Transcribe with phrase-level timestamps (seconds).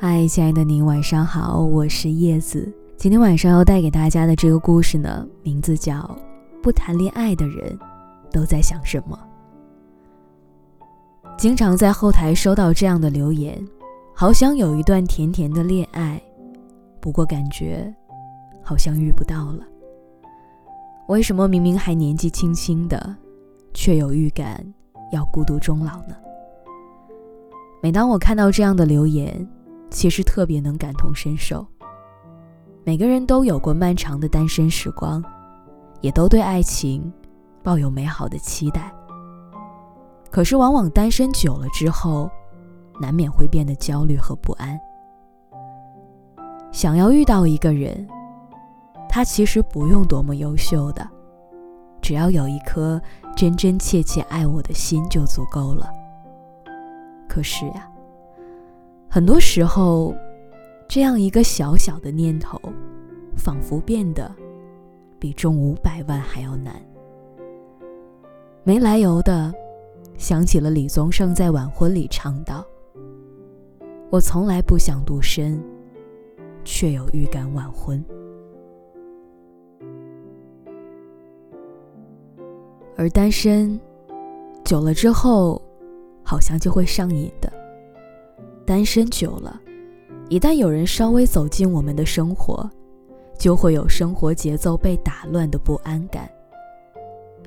[0.00, 2.72] 嗨，亲爱的您，晚上好，我是叶子。
[2.96, 5.96] 今天晚上要带给大家的这个故事呢，名字叫
[6.62, 7.76] 《不谈恋爱的人
[8.30, 9.18] 都在想什么》。
[11.36, 13.60] 经常在后台收到这样的留言：
[14.14, 16.22] 好想有一段甜甜的恋爱，
[17.00, 17.92] 不过感觉
[18.62, 19.64] 好像遇不到了。
[21.08, 23.16] 为什么明明还年纪轻轻的，
[23.74, 24.64] 却有预感
[25.10, 26.14] 要孤独终老呢？
[27.82, 29.44] 每当我看到这样的留言，
[29.90, 31.66] 其实特别能感同身受。
[32.84, 35.22] 每个人都有过漫长的单身时光，
[36.00, 37.12] 也都对爱情
[37.62, 38.92] 抱有美好的期待。
[40.30, 42.30] 可是，往往单身久了之后，
[43.00, 44.78] 难免会变得焦虑和不安。
[46.70, 48.06] 想要遇到一个人，
[49.08, 51.08] 他其实不用多么优秀的，
[52.00, 53.00] 只要有一颗
[53.34, 55.90] 真真切切爱我的心就足够了。
[57.26, 57.88] 可是呀，
[59.10, 60.14] 很多时候，
[60.86, 62.60] 这样一个小小的念头，
[63.36, 64.30] 仿佛变得
[65.18, 66.74] 比中五百万还要难。
[68.62, 69.50] 没来由的
[70.16, 72.62] 想起了李宗盛在晚婚里唱道
[74.10, 75.58] ：“我从来不想独身，
[76.62, 78.04] 却有预感晚婚。”
[82.96, 83.80] 而单身
[84.64, 85.62] 久了之后。
[86.28, 87.50] 好像就会上瘾的。
[88.68, 89.58] 单身久了，
[90.28, 92.70] 一旦有人稍微走进我们的生活，
[93.38, 96.28] 就会有生活节奏被打乱的不安感。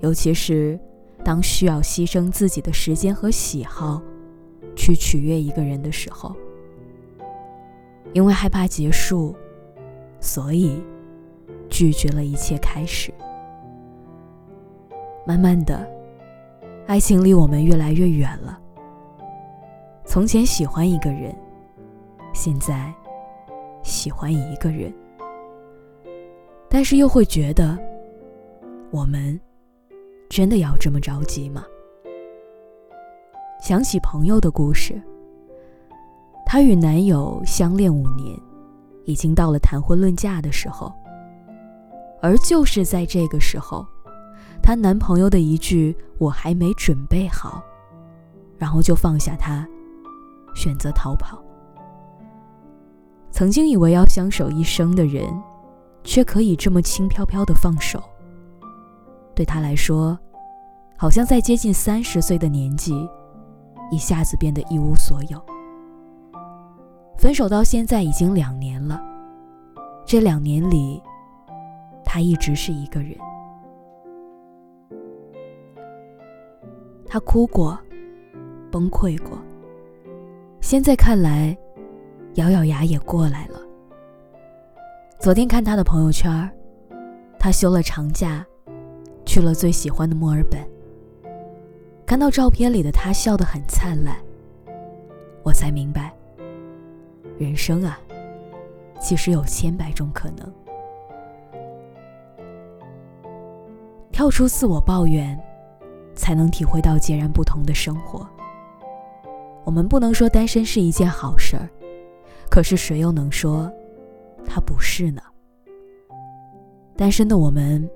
[0.02, 0.80] 尤其是
[1.23, 4.02] 当需要牺牲自己的时间和喜好，
[4.75, 6.36] 去取悦一个人的时候，
[8.13, 9.35] 因为害怕结束，
[10.19, 10.81] 所以
[11.69, 13.13] 拒绝了一切开始。
[15.23, 15.88] 慢慢的，
[16.88, 18.58] 爱情离我们越来越远了。
[20.05, 21.34] 从前喜欢一个人，
[22.34, 22.94] 现在
[23.81, 24.94] 喜欢一个人，
[26.69, 27.78] 但是又会觉得，
[28.89, 29.39] 我们
[30.29, 31.63] 真的要这么着急吗？
[33.62, 35.01] 想起朋友的故事，
[36.45, 38.38] 她与男友相恋五年，
[39.06, 40.91] 已经到了谈婚论嫁的时候，
[42.22, 43.85] 而就是在这个时候，
[44.62, 47.63] 她男朋友的一句“我还没准备好”，
[48.57, 49.66] 然后就放下她。
[50.56, 51.41] 选择逃跑。
[53.31, 55.25] 曾经以为要相守一生的人，
[56.03, 58.01] 却可以这么轻飘飘的放手。
[59.34, 60.17] 对他来说，
[60.97, 63.09] 好像在接近三十岁的年纪，
[63.89, 65.41] 一下子变得一无所有。
[67.18, 69.01] 分手到现在已经两年了，
[70.06, 71.01] 这两年里，
[72.03, 73.18] 他一直是一个人。
[77.07, 77.78] 他哭过，
[78.72, 79.38] 崩溃过。
[80.71, 81.53] 现在看来，
[82.35, 83.59] 咬咬牙也过来了。
[85.19, 86.49] 昨天看他的朋友圈，
[87.37, 88.45] 他休了长假，
[89.25, 90.65] 去了最喜欢的墨尔本。
[92.05, 94.15] 看到照片里的他笑得很灿烂，
[95.43, 96.13] 我才明白，
[97.38, 97.99] 人生啊，
[98.97, 100.53] 其实有千百种可能。
[104.09, 105.38] 跳出自我抱怨，
[106.15, 108.25] 才能体会到截然不同的生活。
[109.63, 111.69] 我们不能说单身是一件好事儿，
[112.49, 113.72] 可是谁又能说，
[114.45, 115.22] 它不是呢？
[116.97, 117.89] 单身的我们，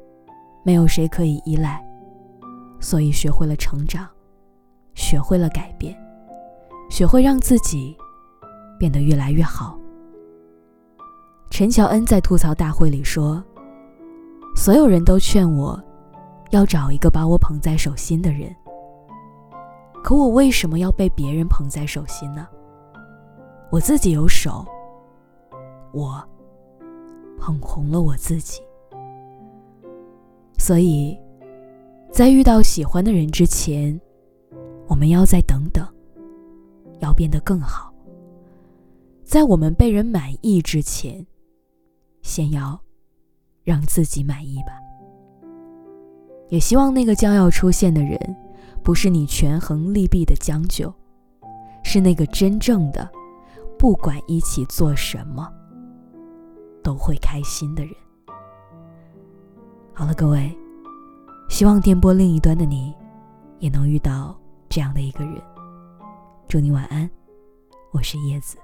[0.63, 1.83] 没有谁可以依赖，
[2.79, 4.07] 所以学会了成长，
[4.93, 5.95] 学会了改变，
[6.89, 7.95] 学会让自己
[8.79, 9.77] 变得越来越好。
[11.49, 13.43] 陈乔恩在吐槽大会里说
[14.55, 15.81] ：“所有人都劝我，
[16.51, 18.53] 要找一个把我捧在手心的人。”
[20.05, 22.47] 可我为什么要被别人捧在手心呢？
[23.71, 24.63] 我自己有手，
[25.91, 26.23] 我
[27.39, 28.61] 捧红了我自己。
[30.59, 31.19] 所以，
[32.11, 33.99] 在遇到喜欢的人之前，
[34.85, 35.83] 我们要再等等，
[36.99, 37.91] 要变得更好。
[39.23, 41.25] 在我们被人满意之前，
[42.21, 42.79] 先要
[43.63, 44.73] 让自己满意吧。
[46.49, 48.44] 也希望那个将要出现的人。
[48.83, 50.93] 不是你权衡利弊的将就，
[51.83, 53.09] 是那个真正的，
[53.77, 55.51] 不管一起做什么，
[56.83, 57.93] 都会开心的人。
[59.93, 60.55] 好了，各位，
[61.49, 62.93] 希望电波另一端的你，
[63.59, 64.37] 也能遇到
[64.69, 65.41] 这样的一个人。
[66.47, 67.09] 祝你晚安，
[67.91, 68.57] 我是叶子。